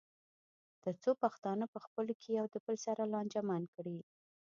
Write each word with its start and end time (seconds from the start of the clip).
تر 0.83 0.93
څو 1.03 1.09
پښتانه 1.23 1.65
پخپلو 1.75 2.13
کې 2.21 2.29
د 2.31 2.35
یو 2.39 2.47
بل 2.65 2.75
سره 2.85 3.01
لانجمن 3.13 3.61
کړي. 3.75 3.97